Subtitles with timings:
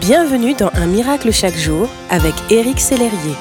[0.00, 3.34] Bienvenue dans Un miracle chaque jour avec Éric Sellerier.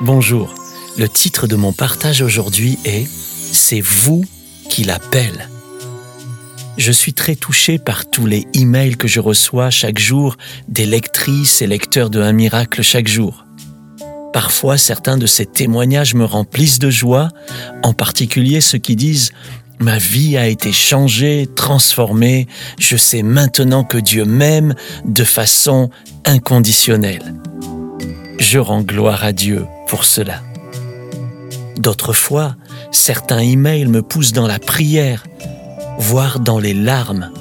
[0.00, 0.54] Bonjour,
[0.96, 4.24] le titre de mon partage aujourd'hui est C'est vous
[4.70, 5.48] qui l'appelle.
[6.78, 10.36] Je suis très touché par tous les emails que je reçois chaque jour
[10.68, 13.44] des lectrices et lecteurs de Un miracle chaque jour.
[14.32, 17.28] Parfois, certains de ces témoignages me remplissent de joie,
[17.82, 19.32] en particulier ceux qui disent
[19.82, 22.46] Ma vie a été changée, transformée,
[22.78, 25.90] je sais maintenant que Dieu m'aime de façon
[26.24, 27.34] inconditionnelle.
[28.38, 30.40] Je rends gloire à Dieu pour cela.
[31.78, 32.54] D'autres fois,
[32.92, 35.24] certains emails me poussent dans la prière,
[35.98, 37.32] voire dans les larmes,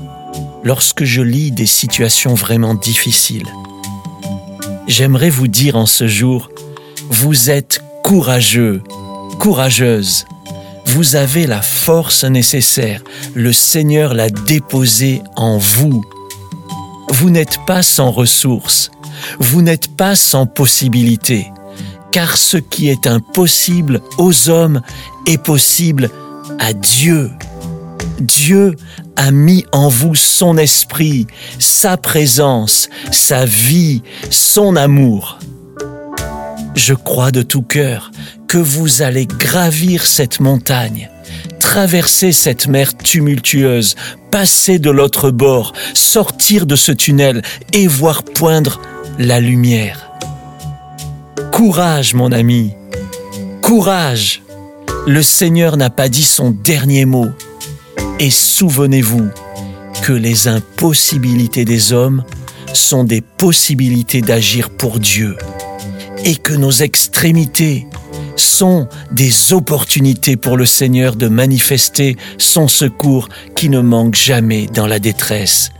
[0.63, 3.47] lorsque je lis des situations vraiment difficiles.
[4.87, 6.49] J'aimerais vous dire en ce jour,
[7.07, 8.81] vous êtes courageux,
[9.37, 10.25] courageuse.
[10.93, 13.01] Vous avez la force nécessaire.
[13.33, 16.03] Le Seigneur l'a déposée en vous.
[17.07, 18.91] Vous n'êtes pas sans ressources.
[19.39, 21.47] Vous n'êtes pas sans possibilités.
[22.11, 24.81] Car ce qui est impossible aux hommes
[25.27, 26.09] est possible
[26.59, 27.31] à Dieu.
[28.19, 28.75] Dieu
[29.15, 31.25] a mis en vous son esprit,
[31.57, 35.39] sa présence, sa vie, son amour.
[36.75, 38.11] Je crois de tout cœur
[38.51, 41.09] que vous allez gravir cette montagne,
[41.61, 43.95] traverser cette mer tumultueuse,
[44.29, 48.81] passer de l'autre bord, sortir de ce tunnel et voir poindre
[49.17, 50.11] la lumière.
[51.53, 52.73] Courage, mon ami,
[53.61, 54.41] courage.
[55.07, 57.29] Le Seigneur n'a pas dit son dernier mot.
[58.19, 59.29] Et souvenez-vous
[60.03, 62.25] que les impossibilités des hommes
[62.73, 65.37] sont des possibilités d'agir pour Dieu
[66.25, 67.87] et que nos extrémités
[68.41, 74.87] sont des opportunités pour le Seigneur de manifester son secours qui ne manque jamais dans
[74.87, 75.71] la détresse,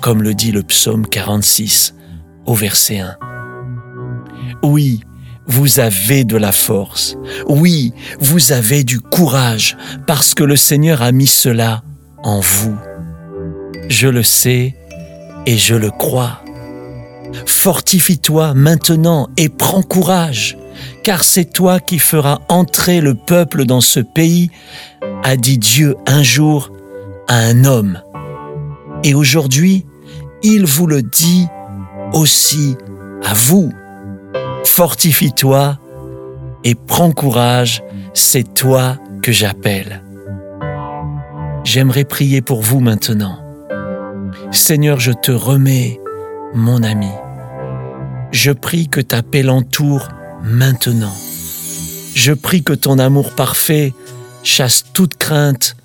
[0.00, 1.94] comme le dit le psaume 46
[2.46, 3.16] au verset 1.
[4.62, 5.00] Oui,
[5.46, 7.16] vous avez de la force.
[7.48, 9.76] Oui, vous avez du courage
[10.06, 11.82] parce que le Seigneur a mis cela
[12.22, 12.76] en vous.
[13.88, 14.76] Je le sais
[15.46, 16.42] et je le crois.
[17.46, 20.56] Fortifie-toi maintenant et prends courage,
[21.02, 24.50] car c'est toi qui feras entrer le peuple dans ce pays,
[25.22, 26.70] a dit Dieu un jour
[27.28, 28.00] à un homme.
[29.04, 29.84] Et aujourd'hui,
[30.42, 31.46] il vous le dit
[32.12, 32.76] aussi
[33.24, 33.72] à vous.
[34.64, 35.78] Fortifie-toi
[36.64, 37.82] et prends courage,
[38.14, 40.02] c'est toi que j'appelle.
[41.64, 43.38] J'aimerais prier pour vous maintenant.
[44.50, 46.00] Seigneur, je te remets
[46.54, 47.10] mon ami.
[48.32, 50.08] Je prie que ta paix l'entoure
[50.42, 51.14] maintenant.
[52.14, 53.94] Je prie que ton amour parfait
[54.42, 55.76] chasse toute crainte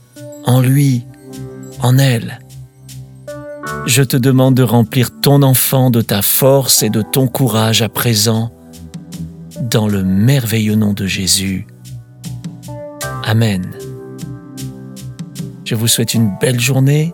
[0.46, 1.06] en lui,
[1.82, 2.40] en elle.
[3.86, 7.90] Je te demande de remplir ton enfant de ta force et de ton courage à
[7.90, 8.52] présent,
[9.62, 11.68] dans le merveilleux nom de Jésus.
[13.24, 13.72] Amen.
[15.66, 17.14] Je vous souhaite une belle journée,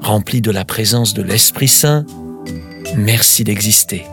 [0.00, 2.04] remplie de la présence de l'Esprit Saint
[2.96, 4.04] Merci d'exister.